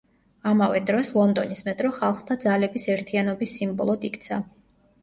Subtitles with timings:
[0.51, 4.43] ამავე დროს, ლონდონის მეტრო ხალხთა ძალების ერთიანობის სიმბოლოდ იქცა.